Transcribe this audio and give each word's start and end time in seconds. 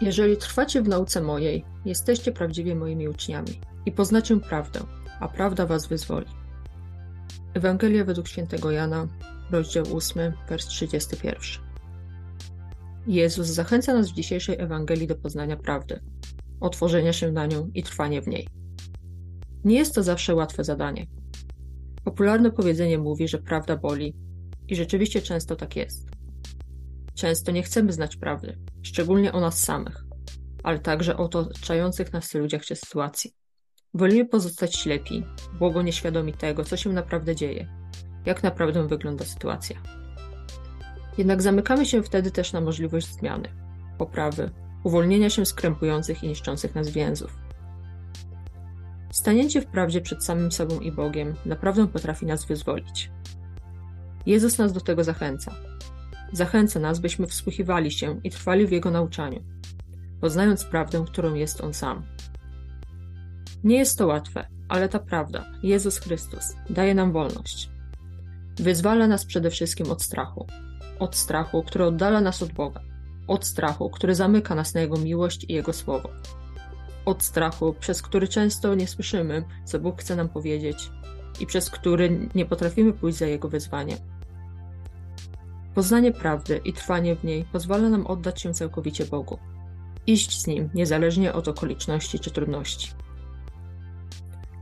Jeżeli 0.00 0.36
trwacie 0.36 0.82
w 0.82 0.88
nauce 0.88 1.20
mojej, 1.22 1.64
jesteście 1.84 2.32
prawdziwie 2.32 2.74
moimi 2.74 3.08
uczniami 3.08 3.60
i 3.86 3.92
poznacie 3.92 4.40
prawdę, 4.40 4.80
a 5.20 5.28
prawda 5.28 5.66
was 5.66 5.86
wyzwoli. 5.86 6.26
Ewangelia 7.54 8.04
według 8.04 8.28
świętego 8.28 8.70
Jana, 8.70 9.08
rozdział 9.50 9.84
8, 9.96 10.32
wers 10.48 10.66
31. 10.66 11.64
Jezus 13.06 13.46
zachęca 13.46 13.94
nas 13.94 14.10
w 14.10 14.14
dzisiejszej 14.14 14.56
Ewangelii 14.60 15.06
do 15.06 15.14
poznania 15.14 15.56
prawdy, 15.56 16.00
otworzenia 16.60 17.12
się 17.12 17.32
na 17.32 17.46
nią 17.46 17.70
i 17.74 17.82
trwania 17.82 18.20
w 18.20 18.28
niej. 18.28 18.48
Nie 19.64 19.76
jest 19.76 19.94
to 19.94 20.02
zawsze 20.02 20.34
łatwe 20.34 20.64
zadanie. 20.64 21.06
Popularne 22.04 22.50
powiedzenie 22.50 22.98
mówi, 22.98 23.28
że 23.28 23.38
prawda 23.38 23.76
boli 23.76 24.14
i 24.68 24.76
rzeczywiście 24.76 25.22
często 25.22 25.56
tak 25.56 25.76
jest. 25.76 26.13
Często 27.14 27.52
nie 27.52 27.62
chcemy 27.62 27.92
znać 27.92 28.16
prawdy, 28.16 28.58
szczególnie 28.82 29.32
o 29.32 29.40
nas 29.40 29.62
samych, 29.62 30.04
ale 30.62 30.78
także 30.78 31.16
o 31.16 31.22
otaczających 31.22 32.12
nas 32.12 32.34
ludziach 32.34 32.64
czy 32.64 32.76
sytuacji. 32.76 33.34
Wolimy 33.94 34.24
pozostać 34.24 34.76
ślepi, 34.76 35.24
błogo 35.58 35.82
nieświadomi 35.82 36.32
tego, 36.32 36.64
co 36.64 36.76
się 36.76 36.92
naprawdę 36.92 37.36
dzieje, 37.36 37.68
jak 38.26 38.42
naprawdę 38.42 38.88
wygląda 38.88 39.24
sytuacja. 39.24 39.82
Jednak 41.18 41.42
zamykamy 41.42 41.86
się 41.86 42.02
wtedy 42.02 42.30
też 42.30 42.52
na 42.52 42.60
możliwość 42.60 43.06
zmiany, 43.06 43.48
poprawy, 43.98 44.50
uwolnienia 44.84 45.30
się 45.30 45.46
z 45.46 45.54
krępujących 45.54 46.22
i 46.22 46.28
niszczących 46.28 46.74
nas 46.74 46.88
więzów. 46.88 47.38
Stanięcie 49.10 49.60
w 49.60 49.66
prawdzie 49.66 50.00
przed 50.00 50.24
samym 50.24 50.52
sobą 50.52 50.80
i 50.80 50.92
Bogiem 50.92 51.34
naprawdę 51.46 51.86
potrafi 51.86 52.26
nas 52.26 52.44
wyzwolić. 52.44 53.10
Jezus 54.26 54.58
nas 54.58 54.72
do 54.72 54.80
tego 54.80 55.04
zachęca. 55.04 55.54
Zachęca 56.34 56.80
nas, 56.80 56.98
byśmy 56.98 57.26
wsłuchiwali 57.26 57.90
się 57.90 58.20
i 58.24 58.30
trwali 58.30 58.66
w 58.66 58.72
Jego 58.72 58.90
nauczaniu, 58.90 59.44
poznając 60.20 60.64
prawdę, 60.64 61.04
którą 61.06 61.34
jest 61.34 61.60
On 61.60 61.74
sam. 61.74 62.02
Nie 63.64 63.78
jest 63.78 63.98
to 63.98 64.06
łatwe, 64.06 64.48
ale 64.68 64.88
ta 64.88 64.98
prawda, 64.98 65.44
Jezus 65.62 65.98
Chrystus, 65.98 66.56
daje 66.70 66.94
nam 66.94 67.12
wolność. 67.12 67.70
Wyzwala 68.56 69.06
nas 69.06 69.24
przede 69.24 69.50
wszystkim 69.50 69.90
od 69.90 70.02
strachu. 70.02 70.46
Od 70.98 71.16
strachu, 71.16 71.62
który 71.62 71.84
oddala 71.84 72.20
nas 72.20 72.42
od 72.42 72.52
Boga. 72.52 72.80
Od 73.28 73.44
strachu, 73.44 73.90
który 73.90 74.14
zamyka 74.14 74.54
nas 74.54 74.74
na 74.74 74.80
Jego 74.80 74.96
miłość 74.96 75.44
i 75.48 75.52
Jego 75.52 75.72
słowo. 75.72 76.10
Od 77.04 77.22
strachu, 77.22 77.74
przez 77.80 78.02
który 78.02 78.28
często 78.28 78.74
nie 78.74 78.86
słyszymy, 78.86 79.44
co 79.64 79.78
Bóg 79.78 80.00
chce 80.00 80.16
nam 80.16 80.28
powiedzieć 80.28 80.90
i 81.40 81.46
przez 81.46 81.70
który 81.70 82.28
nie 82.34 82.46
potrafimy 82.46 82.92
pójść 82.92 83.18
za 83.18 83.26
Jego 83.26 83.48
wyzwaniem. 83.48 83.98
Poznanie 85.74 86.12
prawdy 86.12 86.60
i 86.64 86.72
trwanie 86.72 87.16
w 87.16 87.24
niej 87.24 87.44
pozwala 87.52 87.88
nam 87.88 88.06
oddać 88.06 88.40
się 88.40 88.54
całkowicie 88.54 89.04
Bogu. 89.04 89.38
Iść 90.06 90.40
z 90.40 90.46
Nim, 90.46 90.70
niezależnie 90.74 91.32
od 91.32 91.48
okoliczności 91.48 92.18
czy 92.18 92.30
trudności. 92.30 92.90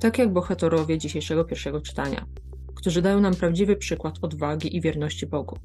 Tak 0.00 0.18
jak 0.18 0.32
bohaterowie 0.32 0.98
dzisiejszego 0.98 1.44
pierwszego 1.44 1.80
czytania, 1.80 2.26
którzy 2.74 3.02
dają 3.02 3.20
nam 3.20 3.34
prawdziwy 3.34 3.76
przykład 3.76 4.18
odwagi 4.22 4.76
i 4.76 4.80
wierności 4.80 5.26
Bogu. 5.26 5.58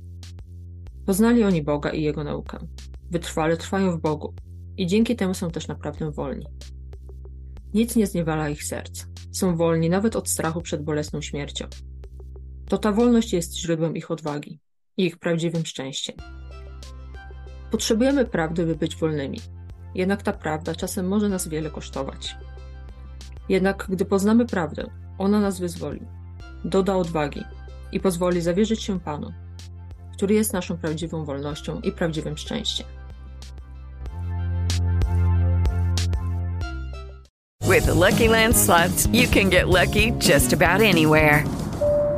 Poznali 1.05 1.43
oni 1.43 1.63
Boga 1.63 1.89
i 1.89 2.01
Jego 2.01 2.23
naukę. 2.23 2.57
Wytrwale 3.11 3.57
trwają 3.57 3.91
w 3.91 4.01
Bogu 4.01 4.33
i 4.77 4.87
dzięki 4.87 5.15
temu 5.15 5.33
są 5.33 5.51
też 5.51 5.67
naprawdę 5.67 6.11
wolni. 6.11 6.45
Nic 7.73 7.95
nie 7.95 8.07
zniewala 8.07 8.49
ich 8.49 8.63
serc. 8.63 9.05
Są 9.31 9.55
wolni 9.55 9.89
nawet 9.89 10.15
od 10.15 10.29
strachu 10.29 10.61
przed 10.61 10.83
bolesną 10.83 11.21
śmiercią. 11.21 11.65
To 12.69 12.77
ta 12.77 12.91
wolność 12.91 13.33
jest 13.33 13.57
źródłem 13.57 13.95
ich 13.95 14.11
odwagi 14.11 14.59
i 14.97 15.05
ich 15.05 15.17
prawdziwym 15.17 15.65
szczęściem. 15.65 16.15
Potrzebujemy 17.71 18.25
prawdy, 18.25 18.65
by 18.65 18.75
być 18.75 18.95
wolnymi. 18.95 19.39
Jednak 19.95 20.23
ta 20.23 20.33
prawda 20.33 20.75
czasem 20.75 21.07
może 21.07 21.29
nas 21.29 21.47
wiele 21.47 21.69
kosztować. 21.69 22.35
Jednak 23.49 23.85
gdy 23.89 24.05
poznamy 24.05 24.45
prawdę, 24.45 24.89
ona 25.17 25.39
nas 25.39 25.59
wyzwoli, 25.59 26.01
doda 26.65 26.95
odwagi 26.95 27.43
i 27.91 27.99
pozwoli 27.99 28.41
zawierzyć 28.41 28.83
się 28.83 28.99
Panu, 28.99 29.33
który 30.13 30.35
jest 30.35 30.53
naszą 30.53 30.77
prawdziwą 30.77 31.25
wolnością 31.25 31.79
i 31.81 31.91
prawdziwym 31.91 32.37
szczęściem. 32.37 32.87
With 37.69 37.85
the 37.85 37.93
Lucky 37.93 38.29
Land 38.29 38.57
slots, 38.57 39.07
you 39.11 39.27
can 39.27 39.49
get 39.49 39.67
lucky 39.67 40.13
just 40.19 40.53
about 40.53 40.81
anywhere. 40.81 41.66